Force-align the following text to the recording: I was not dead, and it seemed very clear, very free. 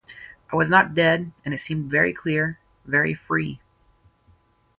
I 0.51 0.55
was 0.55 0.67
not 0.67 0.95
dead, 0.95 1.31
and 1.45 1.53
it 1.53 1.61
seemed 1.61 1.91
very 1.91 2.11
clear, 2.11 2.57
very 2.87 3.13
free. 3.13 3.61